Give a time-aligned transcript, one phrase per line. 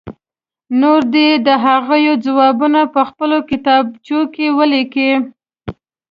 [0.81, 1.95] نور دې د هغو
[2.25, 5.11] ځوابونه په خپلو کتابچو کې ولیکي.